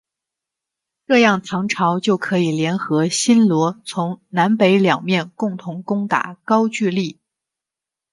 [1.05, 7.19] 这样唐朝就可以联合新罗从南北两面共同攻打高句丽。